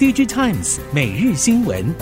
[0.00, 1.94] DJ Times 每日新闻，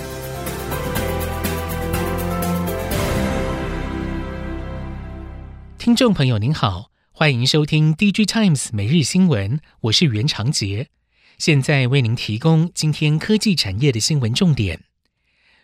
[5.77, 10.91] 听众朋友您好，欢迎收听 DJ Times 每日新闻，我是袁长杰，
[11.39, 14.85] 现在为您提供今天科技产业的新闻重点。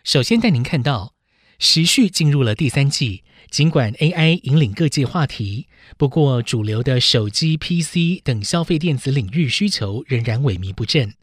[0.03, 1.13] 首先带您看到，
[1.57, 3.23] 时序进入了第三季。
[3.49, 11.13] 尽管 AI 引领各界话题，不过主流的手机、PC 等消费电子领域需求仍然萎靡不振。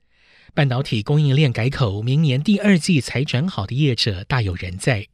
[0.55, 5.07] 半导体供应链改口，明年第二季才转好的业者大有人在，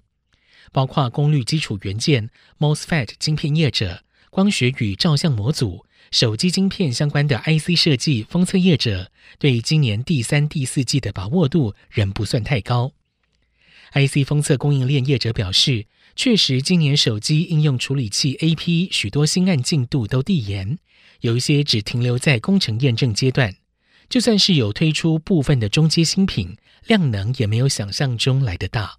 [0.72, 12.92] 包括功率基础元件、MOSFET 晶片业者、光学与照相模组、手机晶片相关的 IC 设计封测业者，对今年第三、第四季的把握度仍不算太高。
[13.92, 15.86] IC 封测供应链业者表示，
[16.16, 20.80] 确实，今年手机应用处理器 AP 许多新案进度都递延，
[21.20, 23.54] 有一些只停留在工程验证阶段。
[24.08, 28.98] 就算是有推出部分的中阶新品，量能也没有想象中来得大。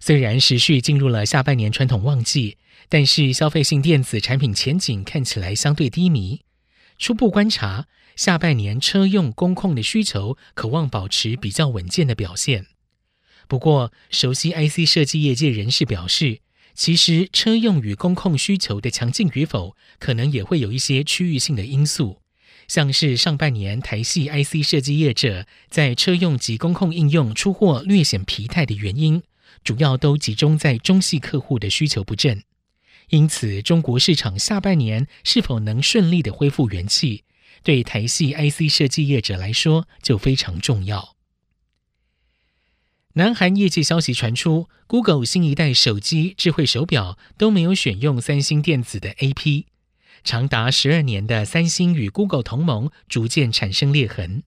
[0.00, 6.42] 虽然时序进入了下半年传统旺季，但是消费性电子产品前景看起来相对低迷。
[6.98, 12.66] 初步观察，下半年车用工控的需求可望保持比较稳健的表现。
[13.48, 16.40] 不过，熟悉 IC 设计业界人士表示，
[16.74, 22.20] 其实车用与工控需求的强劲与否，可能也会有一些区域性的因素，
[22.68, 29.22] 像是上半年台系 IC 设计业者在车用及工控应用出货略显疲态的原因，
[29.62, 32.42] 主要都集中在中系客户的需求不振。
[33.10, 37.24] 因此，中国市场下半年是否能顺利的恢复元气，
[37.62, 41.14] 对台系 IC 设计业者来说就非常重要。
[43.16, 49.66] 南韩业界消息传出，Google 新一代手机、智慧手表都没有选用三星电子的 AP，
[50.24, 54.42] 长达十二年的三星与 Google 同盟逐渐产生裂痕。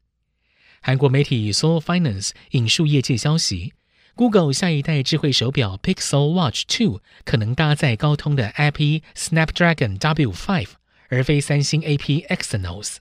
[0.81, 3.73] 韩国媒体 Soul Finance 引述业界消息
[4.15, 10.67] ，Google 下一代智慧手表 Pixel Watch 2可能搭载高通的 AP Snapdragon W5，
[11.09, 12.95] 而非三星 AP Exynos。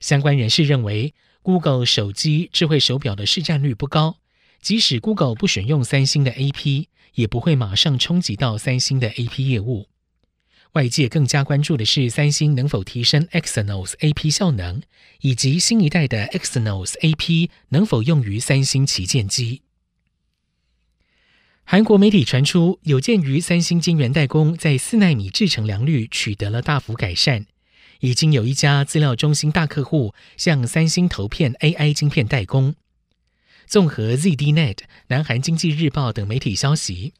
[0.00, 4.16] 相关人士认为，Google 手机、智慧手表的市占率不高。
[4.60, 9.88] 即使 Google 不选用三星的 AP，也不会马上冲击到三星的 AP 业务。
[10.72, 14.82] 外界更加关注的是三星能否提升 Exynos AP 效能，
[15.20, 19.62] 以及新一代的 Exynos AP 能否用于三星旗舰机。
[21.64, 27.46] 韩国媒体传出，有鉴于三星晶圆代工在四纳米制程良率取得了大幅改善，
[28.00, 32.74] 已经有一家资料中心大客户向三星投片 AI 晶片代工。
[33.66, 37.12] 综合 ZDNet、南韩经济日报等媒体消息，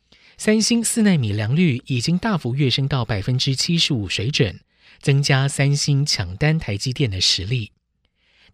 [0.42, 4.58] 三星四奈米良率已经大幅跃升到百分之七十五水准，
[4.98, 7.72] 增加三星抢单台积电的实力。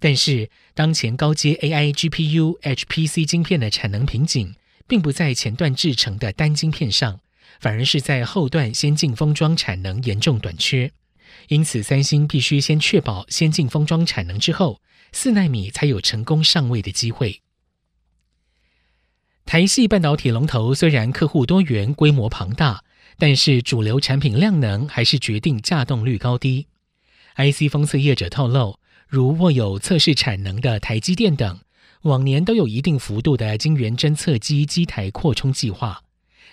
[0.01, 4.57] 但是，当前高阶 AI GPU HPC 晶片的产能瓶颈，
[4.89, 7.21] 并不在前段制成的单晶片上，
[7.61, 10.91] 反而是在后段先进封装产能严重短缺。
[11.47, 14.81] 因此，三星必须先确保先进封装产能之后，
[15.13, 17.43] 四奈米才有成功上位的机会。
[19.47, 22.83] 台系半导体龙头虽然客户多元、规模庞大，
[23.17, 26.67] 但是主流产品量能还是决定价动率高低。
[27.37, 31.61] IC 封测业者透露，如握有测试产能的台积电等，
[32.03, 36.03] 往年都有一定幅度的晶圆侦测机机台扩充计划，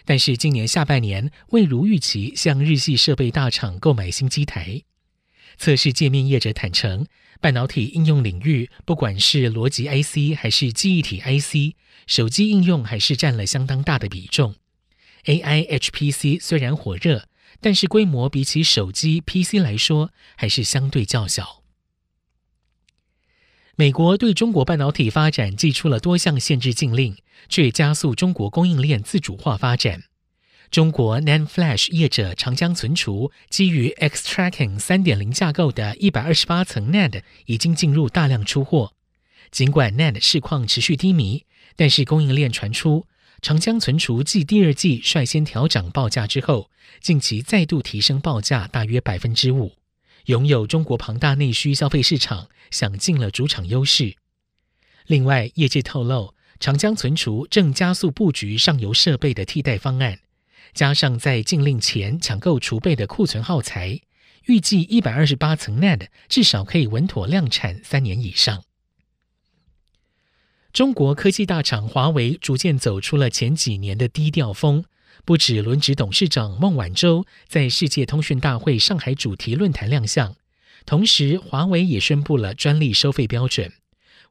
[0.06, 4.84] 但是今年下半年未如预期向日系设备大厂购买新机台。
[5.58, 7.08] 测试界面业者坦承，
[7.42, 11.76] 半导体应用领域，不管是逻辑 IC 还是记忆体 IC，
[12.08, 14.56] 手机应用还是占了相当大的比重。
[15.26, 17.28] AI HPC 虽然火热，
[17.62, 21.64] 但是规模比起手机 PC 来说，还是相对较小。
[23.76, 27.18] 美国对中国半导体发展祭出了多项限制禁令，
[27.50, 30.04] 却加速中国供应链自主化发展。
[30.70, 38.94] 中国 NAND Flash 业者长江存储基于 X-Tracking 三点零架构的一百二十八层 NAND 已经进入大量出货。
[39.52, 41.46] 尽管 NAND 市况持续低迷，
[41.76, 43.06] 但是供应链传出，
[43.42, 46.70] 长江存储继第二季率先调涨报价之后，
[47.02, 49.74] 近期再度提升报价大约百分之五。
[50.26, 54.16] 拥有中国庞大内需消费市场，享尽了主场优势。
[55.08, 60.20] 另外，业界透露，长江存储正加速布局上游设备的替代方案。
[60.74, 64.00] 加上在禁令前抢购储备的库存耗材，
[64.46, 68.64] 预计一百二十八层 NAND 至少可以稳妥量产三年以上。
[70.74, 74.84] 中国科技大厂华为逐渐走出了前几年的低调风，
[75.24, 80.36] 不止轮值董事长孟晚舟在世界通讯大会上海主题论坛亮相，
[80.84, 83.72] 同时华为也宣布了专利收费标准，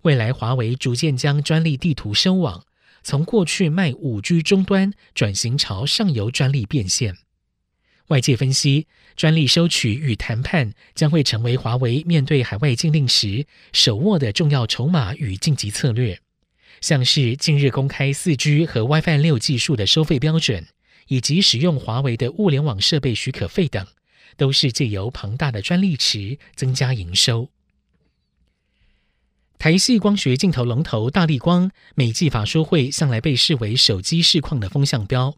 [0.03, 2.65] 未来华为逐渐将专利地图收网，
[3.05, 7.19] 从过去卖五 G 终端转型朝上游专利变现。
[8.09, 16.19] 外界分析，专利收取与谈判将会成为华为面对海外禁令时手握的重要筹码与晋级策略。
[16.83, 20.67] 像是近日公开四 G 和 WiFi 六技术的收费标准，
[21.07, 23.87] 以及使用华为的物联网设备许可费等，
[24.37, 27.49] 都是借由庞大的专利池增加营收。
[29.59, 35.37] 台系光学镜头龙头大力光，每季法说会向来被视为手机市况的风向标。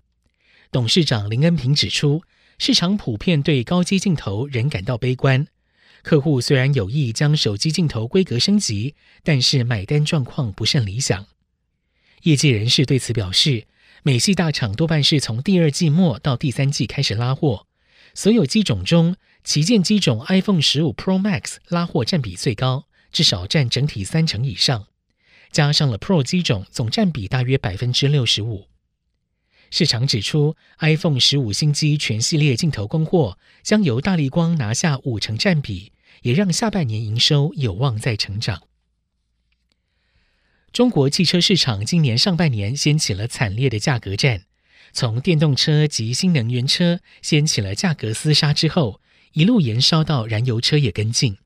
[0.73, 2.23] 董事长林恩平指出，
[2.59, 5.47] 市场普遍对高阶镜头仍感到悲观，
[6.03, 11.27] 客户虽然有意将手机镜头规格升级，但是买单状况不甚理想。
[12.25, 13.67] 业界人士对此表示，
[14.03, 17.67] 美系大厂多半是从第二季末到第三季开始拉货，
[18.15, 22.87] 所有机种中，旗舰机种 iPhone 十五 Pro Max 拉货占比最高。
[23.13, 24.87] 至少占整体三成以上，
[25.53, 28.69] 加上了 Pro 机种，总占比大约百分之六十五。
[29.71, 35.93] 市场指出，iPhone 十五新机全系列镜头供货将由大立光拿下五成占比，
[36.23, 38.63] 也让下半年营收有望再成长。
[40.75, 44.43] 中国汽车市场今年上半年掀起了惨烈的价格战，
[44.93, 49.01] 从电动车及新能源车掀起了价格厮杀之后，
[49.35, 51.39] 一路延烧到燃油车也跟进。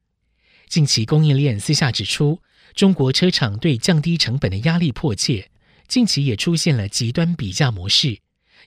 [0.66, 2.40] 近期供应链私下指出，
[2.74, 5.50] 中国车厂对降低成本的压力迫切。
[5.86, 8.20] 近期也出现了极端比价模式，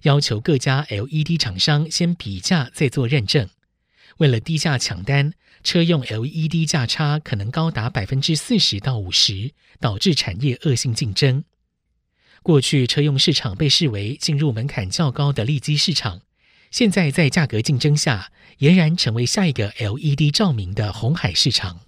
[0.03, 3.49] 要求各家 LED 厂商先比价再做认证。
[4.17, 11.43] 为了低价抢单，车用 LED 价差可能高达百分之四十到五十，导致产业恶性竞争。
[12.43, 16.21] 过去车用市场被视为进入门槛较高的利基市场，
[16.71, 21.81] 现在在价格竞争下，俨然成为下一个 LED 照明的红海市场。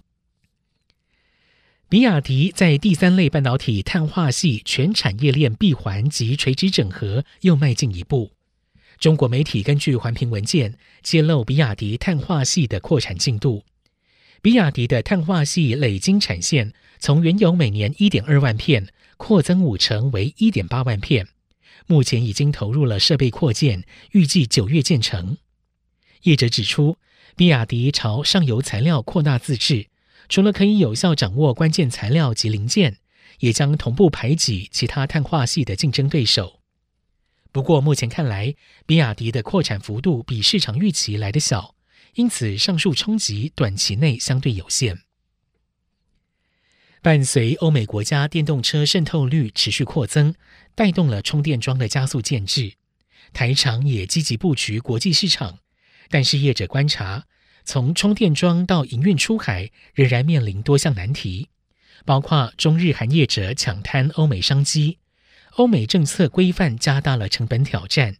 [1.88, 8.33] 比亚迪在第三类半导体碳化系全产业链闭环及垂直整合又迈进一步。
[8.98, 13.64] 中国媒体根据环评文件揭露比亚迪碳化矽的扩产进度。
[14.40, 21.28] 比亚迪的碳化矽累经产线从原有每年一点二万片扩增五成为一点八万片，
[21.86, 25.38] 目前已经投入了设备扩建，预计九月建成。
[26.22, 26.96] 业者指出，
[27.36, 29.88] 比亚迪朝上游材料扩大自制。
[30.26, 32.96] 除了可以有效掌握关键材料及零件，
[33.40, 36.60] 也将同步排挤其他碳化矽的竞争对手。
[37.54, 41.76] 不过，目前看来，比亚迪的扩产幅度比市场预期来得小，
[42.14, 45.02] 因此上述冲击短期内相对有限。
[47.00, 50.34] 伴随欧美国家电动车渗透率持续扩增，
[50.74, 52.72] 带动了充电桩的加速建置，
[53.32, 55.60] 台厂也积极布局国际市场，
[56.10, 57.26] 但是业者观察。
[57.64, 61.50] 从充电桩到营运出海，仍然面临多项难题，
[62.04, 64.98] 包括中日韩业者抢滩欧美商机，
[65.56, 68.16] 欧美政策规范加大了成本挑战，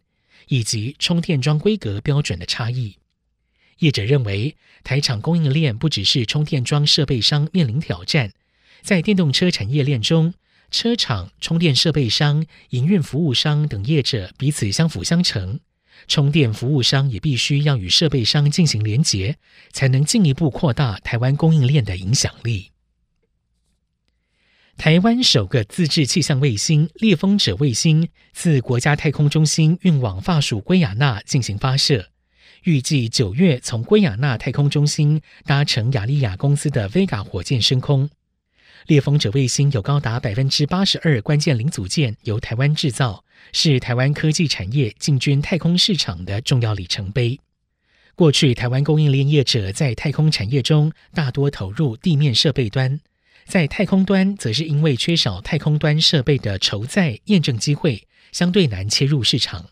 [0.47, 2.97] 以及充电桩规格标准的差异。
[3.79, 4.55] 业者认为，
[4.85, 8.31] 台厂供应链不只是充电桩设备商面临挑战，
[8.81, 10.33] 在电动车产业链中，
[10.71, 15.59] 车厂、充电设备商、营运服务商等业者彼此相辅相成。
[16.07, 19.37] 充电服务商也必须要与设备商进行连结，
[19.71, 22.71] 才能进一步扩大台湾供应链的影响力。
[24.77, 32.09] 台湾首个自制气象卫星“猎风者”卫星自国家太空中心运往法属圭亚那进行发射，
[32.65, 38.09] 预计九月从圭亚那太空中心搭乘亚利亚公司的 Vega 火箭升空。
[38.85, 47.39] 猎风者卫星有高达百分之八十二关键零组件由台湾制造，是台湾科技产业进军太空市场的重要里程碑。
[48.13, 52.99] 过去，台湾供应链业者在太空产业中大多投入地面设备端，
[53.45, 59.69] 在太空端则是因为缺少太空端设备的筹载验证机会，相对难切入市场。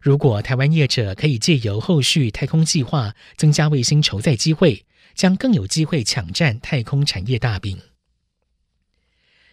[0.00, 7.78] 如果台湾业者可以借由后续太空计划增加卫星筹载机会，将更有机会抢占太空产业大饼。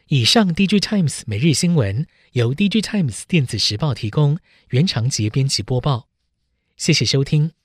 [0.08, 4.38] 以上，DG Times 每日新闻由 DG Times 电子时报提供，
[4.70, 6.08] 原长节编辑播报。
[6.78, 7.56] 谢谢收听。